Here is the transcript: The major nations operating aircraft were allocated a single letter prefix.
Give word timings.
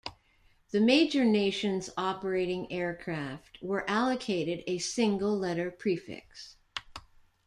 The 0.71 0.79
major 0.79 1.23
nations 1.23 1.91
operating 1.95 2.71
aircraft 2.71 3.61
were 3.61 3.87
allocated 3.87 4.63
a 4.65 4.79
single 4.79 5.37
letter 5.37 5.69
prefix. 5.69 6.55